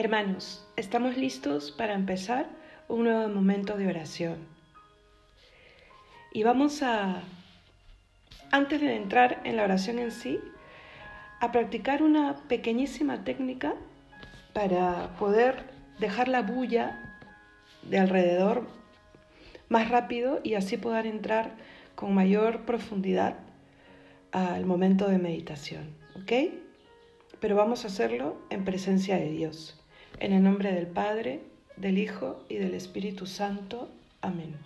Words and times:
Hermanos, 0.00 0.64
estamos 0.76 1.16
listos 1.16 1.72
para 1.72 1.94
empezar 1.94 2.46
un 2.86 3.02
nuevo 3.02 3.28
momento 3.30 3.76
de 3.76 3.88
oración. 3.88 4.36
Y 6.32 6.44
vamos 6.44 6.84
a, 6.84 7.24
antes 8.52 8.80
de 8.80 8.94
entrar 8.94 9.40
en 9.42 9.56
la 9.56 9.64
oración 9.64 9.98
en 9.98 10.12
sí, 10.12 10.38
a 11.40 11.50
practicar 11.50 12.04
una 12.04 12.36
pequeñísima 12.46 13.24
técnica 13.24 13.74
para 14.52 15.16
poder 15.18 15.64
dejar 15.98 16.28
la 16.28 16.42
bulla 16.42 17.18
de 17.82 17.98
alrededor 17.98 18.68
más 19.68 19.90
rápido 19.90 20.38
y 20.44 20.54
así 20.54 20.76
poder 20.76 21.08
entrar 21.08 21.56
con 21.96 22.14
mayor 22.14 22.64
profundidad 22.66 23.34
al 24.30 24.64
momento 24.64 25.08
de 25.08 25.18
meditación. 25.18 25.92
¿Ok? 26.14 26.54
Pero 27.40 27.56
vamos 27.56 27.82
a 27.82 27.88
hacerlo 27.88 28.40
en 28.50 28.64
presencia 28.64 29.16
de 29.16 29.30
Dios. 29.30 29.74
En 30.20 30.32
el 30.32 30.42
nombre 30.42 30.72
del 30.72 30.88
Padre, 30.88 31.40
del 31.76 31.96
Hijo 31.96 32.44
y 32.48 32.56
del 32.56 32.74
Espíritu 32.74 33.24
Santo. 33.26 33.88
Amén. 34.20 34.56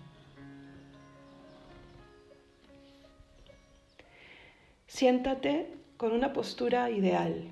Siéntate 4.86 5.66
con 5.98 6.12
una 6.12 6.32
postura 6.32 6.90
ideal, 6.90 7.50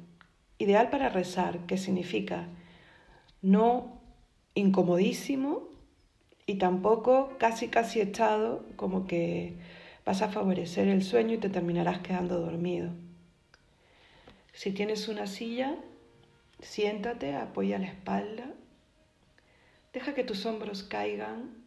ideal 0.56 0.88
para 0.88 1.10
rezar, 1.10 1.66
que 1.66 1.76
significa 1.76 2.48
no 3.42 4.00
incomodísimo 4.54 5.68
y 6.46 6.54
tampoco 6.54 7.36
casi 7.38 7.68
casi 7.68 8.00
echado, 8.00 8.64
como 8.76 9.06
que 9.06 9.56
vas 10.06 10.22
a 10.22 10.30
favorecer 10.30 10.88
el 10.88 11.02
sueño 11.02 11.34
y 11.34 11.38
te 11.38 11.50
terminarás 11.50 11.98
quedando 11.98 12.40
dormido. 12.40 12.92
Si 14.54 14.72
tienes 14.72 15.08
una 15.08 15.26
silla, 15.26 15.76
Siéntate, 16.62 17.34
apoya 17.36 17.78
la 17.78 17.86
espalda, 17.86 18.44
deja 19.92 20.14
que 20.14 20.24
tus 20.24 20.44
hombros 20.44 20.82
caigan, 20.82 21.64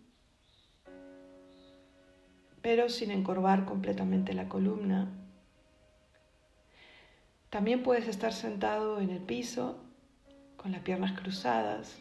pero 2.61 2.89
sin 2.89 3.11
encorvar 3.11 3.65
completamente 3.65 4.33
la 4.33 4.47
columna. 4.47 5.09
También 7.49 7.83
puedes 7.83 8.07
estar 8.07 8.33
sentado 8.33 9.01
en 9.01 9.09
el 9.09 9.19
piso 9.19 9.77
con 10.57 10.71
las 10.71 10.81
piernas 10.81 11.19
cruzadas 11.19 11.99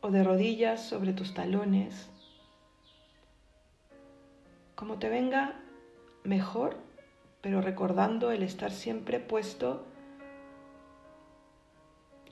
o 0.00 0.10
de 0.10 0.24
rodillas 0.24 0.82
sobre 0.82 1.12
tus 1.12 1.34
talones, 1.34 2.10
como 4.74 4.98
te 4.98 5.10
venga 5.10 5.60
mejor, 6.24 6.76
pero 7.42 7.60
recordando 7.60 8.32
el 8.32 8.42
estar 8.42 8.72
siempre 8.72 9.20
puesto 9.20 9.86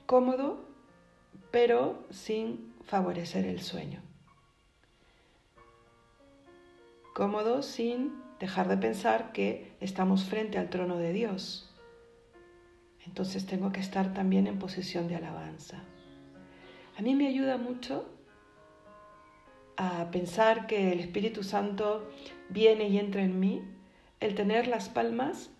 cómodo, 0.09 0.57
pero 1.51 2.03
sin 2.09 2.73
favorecer 2.83 3.45
el 3.45 3.61
sueño. 3.61 4.01
Cómodo 7.13 7.61
sin 7.61 8.15
dejar 8.39 8.67
de 8.69 8.77
pensar 8.77 9.31
que 9.33 9.71
estamos 9.79 10.23
frente 10.23 10.57
al 10.57 10.71
trono 10.71 10.97
de 10.97 11.13
Dios. 11.13 11.69
Entonces 13.05 13.45
tengo 13.45 13.71
que 13.71 13.81
estar 13.81 14.11
también 14.15 14.47
en 14.47 14.57
posición 14.57 15.07
de 15.07 15.15
alabanza. 15.15 15.83
A 16.97 17.03
mí 17.03 17.13
me 17.13 17.27
ayuda 17.27 17.57
mucho 17.57 18.09
a 19.77 20.09
pensar 20.09 20.65
que 20.65 20.91
el 20.91 21.01
Espíritu 21.01 21.43
Santo 21.43 22.09
viene 22.49 22.89
y 22.89 22.97
entra 22.97 23.21
en 23.21 23.39
mí 23.39 23.61
el 24.21 24.33
tener 24.33 24.65
las 24.65 24.89
palmas 24.89 25.51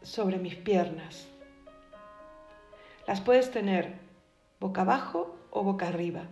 sobre 0.00 0.38
mis 0.38 0.54
piernas, 0.54 1.28
las 3.10 3.20
puedes 3.20 3.50
tener 3.50 3.94
boca 4.60 4.82
abajo 4.82 5.36
o 5.50 5.64
boca 5.64 5.88
arriba. 5.88 6.28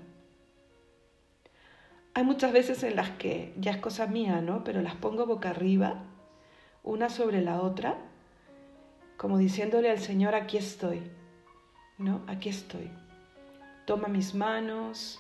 Hay 2.14 2.22
muchas 2.22 2.52
veces 2.52 2.84
en 2.84 2.94
las 2.94 3.10
que 3.10 3.52
ya 3.56 3.72
es 3.72 3.78
cosa 3.78 4.06
mía, 4.06 4.40
¿no? 4.42 4.62
Pero 4.62 4.80
las 4.80 4.94
pongo 4.94 5.26
boca 5.26 5.50
arriba, 5.50 6.04
una 6.84 7.08
sobre 7.08 7.42
la 7.42 7.62
otra, 7.62 7.98
como 9.16 9.38
diciéndole 9.38 9.90
al 9.90 9.98
Señor, 9.98 10.36
aquí 10.36 10.56
estoy, 10.56 11.02
¿no? 11.98 12.22
Aquí 12.28 12.48
estoy. 12.48 12.92
Toma 13.84 14.06
mis 14.06 14.36
manos, 14.36 15.18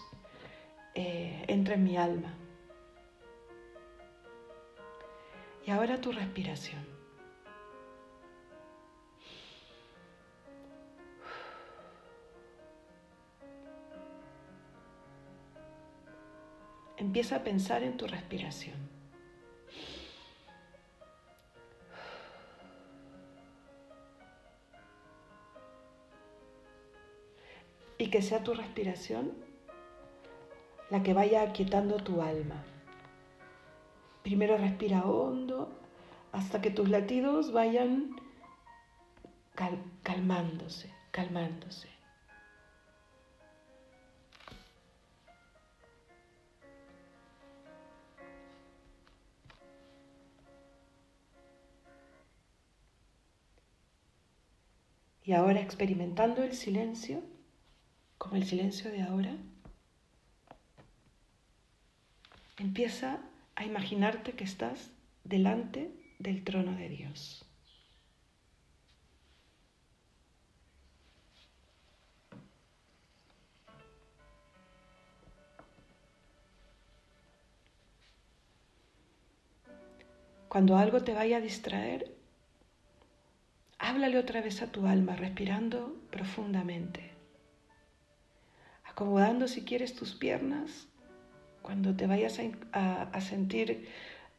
eh, 0.94 1.44
entra 1.48 1.74
en 1.74 1.82
mi 1.82 1.96
alma. 1.96 2.34
Y 5.66 5.72
ahora 5.72 6.00
tu 6.00 6.12
respiración. 6.12 6.97
Empieza 16.98 17.36
a 17.36 17.44
pensar 17.44 17.82
en 17.82 17.96
tu 17.96 18.06
respiración. 18.06 18.76
Y 27.96 28.10
que 28.10 28.22
sea 28.22 28.44
tu 28.44 28.54
respiración 28.54 29.32
la 30.90 31.02
que 31.02 31.14
vaya 31.14 31.42
aquietando 31.42 31.96
tu 31.96 32.22
alma. 32.22 32.62
Primero 34.22 34.56
respira 34.56 35.02
hondo 35.02 35.70
hasta 36.32 36.60
que 36.60 36.70
tus 36.70 36.88
latidos 36.88 37.52
vayan 37.52 38.16
calmándose, 40.02 40.92
calmándose. 41.10 41.97
Y 55.28 55.34
ahora 55.34 55.60
experimentando 55.60 56.42
el 56.42 56.54
silencio, 56.54 57.22
como 58.16 58.36
el 58.36 58.46
silencio 58.46 58.90
de 58.90 59.02
ahora, 59.02 59.36
empieza 62.56 63.20
a 63.54 63.66
imaginarte 63.66 64.32
que 64.32 64.44
estás 64.44 64.90
delante 65.24 65.90
del 66.18 66.44
trono 66.44 66.72
de 66.78 66.88
Dios. 66.88 67.44
Cuando 80.48 80.78
algo 80.78 81.02
te 81.04 81.12
vaya 81.12 81.36
a 81.36 81.40
distraer, 81.42 82.17
Háblale 83.98 84.18
otra 84.18 84.40
vez 84.40 84.62
a 84.62 84.70
tu 84.70 84.86
alma, 84.86 85.16
respirando 85.16 86.00
profundamente, 86.12 87.10
acomodando 88.84 89.48
si 89.48 89.64
quieres 89.64 89.96
tus 89.96 90.14
piernas 90.14 90.86
cuando 91.62 91.96
te 91.96 92.06
vayas 92.06 92.38
a, 92.70 93.20
sentir 93.20 93.88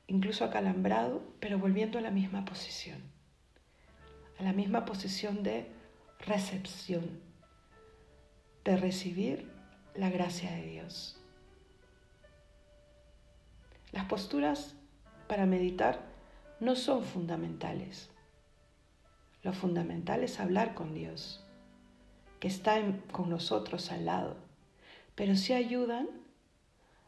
incluso 0.08 0.46
acalambrado, 0.46 1.36
pero 1.42 1.60
volviendo 1.60 2.00
a 2.00 2.02
la 2.02 2.10
misma 2.10 2.46
posición, 2.46 3.02
a 4.40 4.44
la 4.44 4.54
misma 4.54 4.86
posición 4.86 5.44
de 5.44 5.70
recepción, 6.20 7.20
de 8.64 8.78
recibir 8.78 9.52
la 9.94 10.10
gracia 10.10 10.52
de 10.52 10.68
Dios. 10.68 11.22
Las 13.92 14.06
posturas 14.06 14.78
para 15.28 15.46
meditar 15.46 16.00
no 16.62 16.78
son 16.78 17.04
fundamentales. 17.04 18.10
Lo 19.42 19.54
fundamental 19.54 20.24
es 20.24 20.40
hablar 20.40 20.74
con 20.74 20.94
Dios, 20.94 21.46
que 22.40 22.50
está 22.50 22.82
con 23.12 23.30
nosotros 23.30 23.92
al 23.92 24.06
lado, 24.06 24.36
pero 25.16 25.36
sí 25.36 25.54
ayudan 25.54 26.10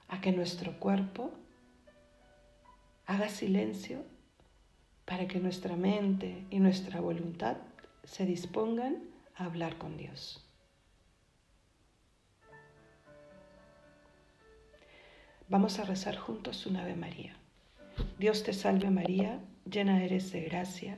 a 0.08 0.22
que 0.22 0.32
nuestro 0.32 0.80
cuerpo 0.80 1.32
haga 3.06 3.28
silencio 3.28 4.04
para 5.06 5.28
que 5.28 5.40
nuestra 5.40 5.76
mente 5.76 6.46
y 6.50 6.60
nuestra 6.60 7.02
voluntad 7.02 7.58
se 8.06 8.26
dispongan 8.26 9.04
a 9.36 9.46
hablar 9.46 9.78
con 9.78 9.98
Dios. 9.98 10.46
Vamos 15.50 15.80
a 15.80 15.84
rezar 15.84 16.16
juntos 16.16 16.66
un 16.66 16.78
Ave 16.78 16.96
María. 16.96 17.36
Dios 18.18 18.44
te 18.44 18.54
salve 18.54 18.90
María, 18.90 19.42
llena 19.66 20.02
eres 20.02 20.32
de 20.32 20.44
gracia 20.44 20.98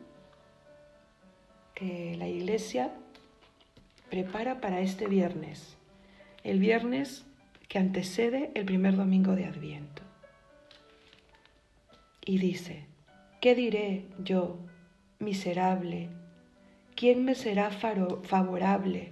la 1.81 2.27
iglesia 2.27 2.91
prepara 4.09 4.61
para 4.61 4.81
este 4.81 5.07
viernes, 5.07 5.77
el 6.43 6.59
viernes 6.59 7.25
que 7.67 7.79
antecede 7.79 8.51
el 8.53 8.65
primer 8.65 8.95
domingo 8.95 9.35
de 9.35 9.45
Adviento. 9.45 10.03
Y 12.23 12.37
dice, 12.37 12.85
¿qué 13.39 13.55
diré 13.55 14.05
yo, 14.19 14.59
miserable? 15.17 16.09
¿Quién 16.95 17.25
me 17.25 17.33
será 17.33 17.71
favorable 17.71 19.09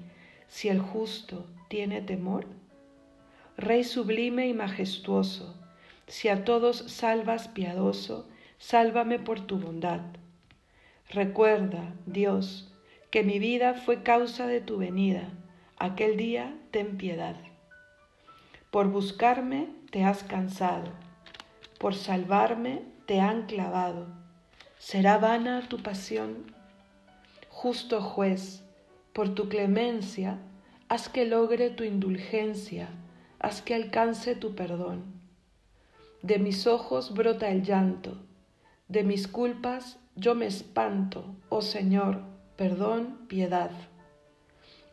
si 0.47 0.69
el 0.69 0.79
justo 0.79 1.47
tiene 1.69 2.01
temor? 2.01 2.45
Rey 3.57 3.83
sublime 3.83 4.47
y 4.47 4.53
majestuoso, 4.53 5.59
si 6.05 6.27
a 6.27 6.43
todos 6.43 6.77
salvas 6.91 7.47
piadoso, 7.47 8.29
sálvame 8.59 9.17
por 9.17 9.39
tu 9.41 9.57
bondad. 9.57 10.01
Recuerda, 11.09 11.95
Dios, 12.05 12.71
que 13.09 13.23
mi 13.23 13.39
vida 13.39 13.73
fue 13.73 14.03
causa 14.03 14.45
de 14.45 14.61
tu 14.61 14.77
venida. 14.77 15.31
Aquel 15.77 16.17
día 16.17 16.55
ten 16.69 16.97
piedad. 16.97 17.35
Por 18.69 18.89
buscarme 18.89 19.69
te 19.89 20.03
has 20.03 20.21
cansado, 20.21 20.91
por 21.79 21.95
salvarme 21.95 22.83
te 23.07 23.21
han 23.21 23.47
clavado. 23.47 24.05
¿Será 24.77 25.17
vana 25.17 25.67
tu 25.67 25.81
pasión? 25.81 26.53
Justo 27.49 28.03
juez, 28.03 28.63
por 29.11 29.33
tu 29.33 29.49
clemencia, 29.49 30.37
haz 30.89 31.09
que 31.09 31.25
logre 31.25 31.71
tu 31.71 31.83
indulgencia, 31.83 32.87
haz 33.39 33.63
que 33.63 33.73
alcance 33.73 34.35
tu 34.35 34.53
perdón. 34.53 35.05
De 36.21 36.37
mis 36.37 36.67
ojos 36.67 37.15
brota 37.15 37.49
el 37.49 37.63
llanto, 37.63 38.21
de 38.87 39.03
mis 39.03 39.27
culpas 39.27 39.97
yo 40.19 40.35
me 40.35 40.47
espanto, 40.47 41.23
oh 41.47 41.61
Señor, 41.61 42.21
perdón, 42.57 43.19
piedad. 43.29 43.71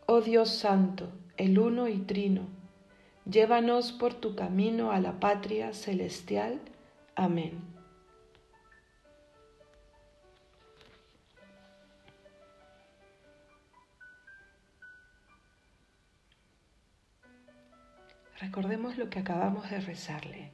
Oh 0.07 0.21
Dios 0.21 0.51
Santo, 0.51 1.09
el 1.37 1.59
uno 1.59 1.89
y 1.89 1.99
trino, 1.99 2.43
llévanos 3.29 3.91
por 3.91 4.15
tu 4.15 4.37
camino 4.37 4.93
a 4.93 5.01
la 5.01 5.19
patria 5.19 5.73
celestial. 5.73 6.61
Amén. 7.17 7.61
Recordemos 18.39 18.97
lo 18.97 19.11
que 19.11 19.19
acabamos 19.19 19.69
de 19.71 19.81
rezarle. 19.81 20.53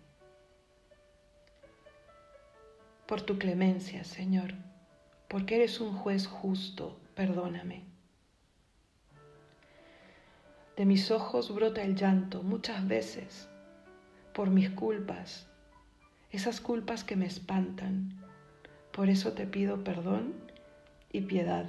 Por 3.13 3.21
tu 3.21 3.37
clemencia, 3.37 4.05
Señor, 4.05 4.55
porque 5.29 5.57
eres 5.57 5.83
un 5.83 5.93
juez 5.93 6.27
justo, 6.27 6.99
perdóname. 7.15 7.85
De 10.79 10.87
mis 10.87 11.11
ojos 11.11 11.55
brota 11.55 11.83
el 11.83 11.95
llanto 11.95 12.43
muchas 12.43 12.89
veces 12.89 13.51
por 14.33 14.49
mis 14.49 14.71
culpas, 14.71 15.47
esas 16.31 16.63
culpas 16.63 17.05
que 17.05 17.17
me 17.17 17.27
espantan. 17.27 18.19
Por 18.93 19.11
eso 19.11 19.35
te 19.35 19.47
pido 19.47 19.85
perdón 19.85 20.33
y 21.13 21.21
piedad. 21.21 21.67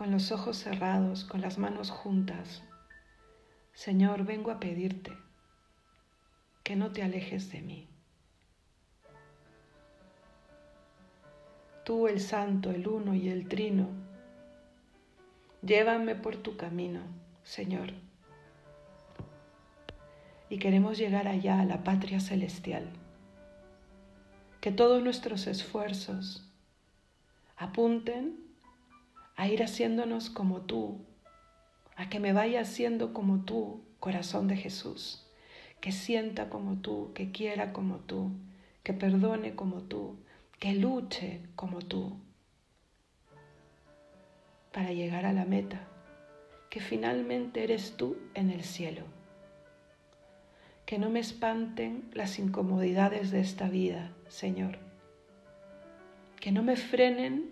Con 0.00 0.12
los 0.12 0.32
ojos 0.32 0.56
cerrados, 0.56 1.26
con 1.26 1.42
las 1.42 1.58
manos 1.58 1.90
juntas, 1.90 2.62
Señor, 3.74 4.24
vengo 4.24 4.50
a 4.50 4.58
pedirte 4.58 5.12
que 6.62 6.74
no 6.74 6.90
te 6.90 7.02
alejes 7.02 7.52
de 7.52 7.60
mí. 7.60 7.86
Tú, 11.84 12.08
el 12.08 12.18
Santo, 12.18 12.70
el 12.70 12.88
Uno 12.88 13.14
y 13.14 13.28
el 13.28 13.46
Trino, 13.46 13.88
llévame 15.60 16.14
por 16.14 16.36
tu 16.36 16.56
camino, 16.56 17.02
Señor. 17.42 17.92
Y 20.48 20.58
queremos 20.58 20.96
llegar 20.96 21.28
allá 21.28 21.60
a 21.60 21.66
la 21.66 21.84
patria 21.84 22.20
celestial. 22.20 22.88
Que 24.62 24.72
todos 24.72 25.02
nuestros 25.02 25.46
esfuerzos 25.46 26.50
apunten 27.58 28.49
a 29.40 29.48
ir 29.48 29.62
haciéndonos 29.62 30.28
como 30.28 30.62
tú, 30.62 31.00
a 31.96 32.08
que 32.08 32.20
me 32.20 32.32
vaya 32.32 32.60
haciendo 32.60 33.12
como 33.12 33.44
tú, 33.44 33.82
corazón 33.98 34.48
de 34.48 34.56
Jesús 34.56 35.26
que 35.80 35.92
sienta 35.92 36.50
como 36.50 36.76
tú, 36.76 37.12
que 37.14 37.32
quiera 37.32 37.72
como 37.72 37.96
tú, 38.00 38.30
que 38.82 38.92
perdone 38.92 39.54
como 39.54 39.82
tú, 39.82 40.18
que 40.58 40.74
luche 40.74 41.40
como 41.56 41.78
tú, 41.80 42.18
para 44.72 44.92
llegar 44.92 45.24
a 45.24 45.32
la 45.32 45.46
meta, 45.46 45.80
que 46.68 46.80
finalmente 46.80 47.64
eres 47.64 47.96
tú 47.96 48.18
en 48.34 48.50
el 48.50 48.62
cielo. 48.62 49.04
Que 50.84 50.98
no 50.98 51.08
me 51.08 51.20
espanten 51.20 52.10
las 52.12 52.38
incomodidades 52.38 53.30
de 53.30 53.40
esta 53.40 53.68
vida, 53.68 54.12
Señor. 54.28 54.78
Que 56.40 56.52
no 56.52 56.62
me 56.62 56.76
frenen 56.76 57.49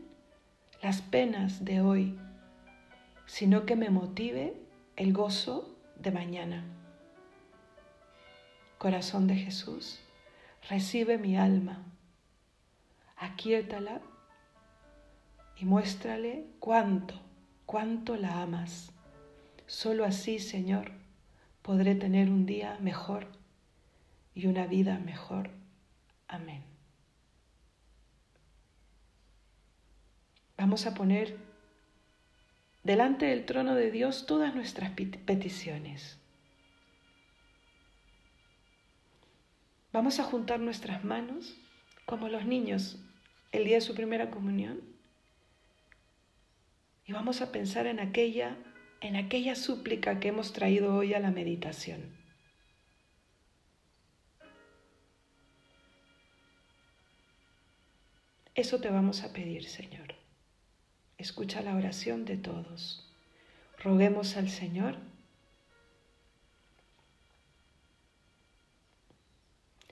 las 0.80 1.02
penas 1.02 1.64
de 1.64 1.80
hoy, 1.80 2.18
sino 3.26 3.66
que 3.66 3.74
me 3.74 3.90
motive 3.90 4.54
el 4.96 5.12
gozo 5.12 5.76
de 5.96 6.12
mañana. 6.12 6.64
Corazón 8.78 9.26
de 9.26 9.34
Jesús, 9.34 9.98
recibe 10.68 11.18
mi 11.18 11.36
alma, 11.36 11.84
aquíétala 13.16 14.00
y 15.56 15.64
muéstrale 15.64 16.46
cuánto, 16.60 17.20
cuánto 17.66 18.16
la 18.16 18.42
amas. 18.42 18.92
Solo 19.66 20.04
así, 20.04 20.38
Señor, 20.38 20.92
podré 21.62 21.96
tener 21.96 22.30
un 22.30 22.46
día 22.46 22.78
mejor 22.80 23.26
y 24.32 24.46
una 24.46 24.66
vida 24.68 24.98
mejor. 25.00 25.50
Amén. 26.28 26.77
Vamos 30.58 30.86
a 30.86 30.94
poner 30.94 31.36
delante 32.82 33.26
del 33.26 33.46
trono 33.46 33.76
de 33.76 33.92
Dios 33.92 34.26
todas 34.26 34.56
nuestras 34.56 34.90
peticiones. 34.90 36.18
Vamos 39.92 40.18
a 40.18 40.24
juntar 40.24 40.58
nuestras 40.58 41.04
manos 41.04 41.56
como 42.06 42.28
los 42.28 42.44
niños 42.44 42.98
el 43.52 43.64
día 43.64 43.76
de 43.76 43.80
su 43.80 43.94
primera 43.94 44.30
comunión 44.30 44.82
y 47.06 47.12
vamos 47.12 47.40
a 47.40 47.52
pensar 47.52 47.86
en 47.86 48.00
aquella 48.00 48.56
en 49.00 49.14
aquella 49.14 49.54
súplica 49.54 50.18
que 50.18 50.28
hemos 50.28 50.52
traído 50.52 50.92
hoy 50.96 51.14
a 51.14 51.20
la 51.20 51.30
meditación. 51.30 52.16
Eso 58.56 58.80
te 58.80 58.90
vamos 58.90 59.22
a 59.22 59.32
pedir, 59.32 59.64
Señor. 59.64 60.17
Escucha 61.18 61.60
la 61.60 61.74
oración 61.74 62.24
de 62.24 62.36
todos. 62.36 63.04
Roguemos 63.82 64.36
al 64.36 64.48
Señor 64.48 64.96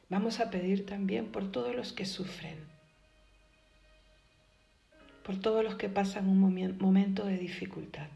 Vamos 0.09 0.38
a 0.38 0.50
pedir 0.50 0.87
también 0.87 1.33
por 1.33 1.50
todos 1.50 1.75
los 1.75 1.92
que 1.92 2.06
sufren, 2.06 2.56
por 5.25 5.40
todos 5.40 5.64
los 5.64 5.75
que 5.75 5.88
pasan 5.88 6.28
un 6.28 6.38
momento 6.78 7.25
de 7.25 7.37
dificultad. 7.37 8.06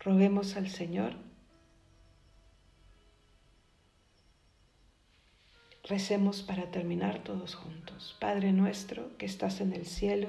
Roguemos 0.00 0.56
al 0.56 0.68
Señor. 0.68 1.14
Recemos 5.84 6.42
para 6.42 6.70
terminar 6.70 7.24
todos 7.24 7.54
juntos. 7.54 8.14
Padre 8.20 8.52
nuestro 8.52 9.16
que 9.16 9.24
estás 9.24 9.62
en 9.62 9.72
el 9.72 9.86
cielo, 9.86 10.28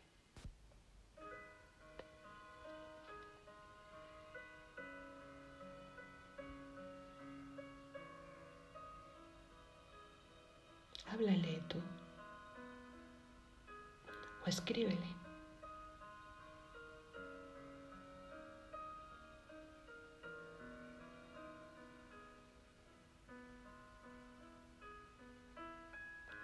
O 14.45 14.49
escríbele. 14.49 15.20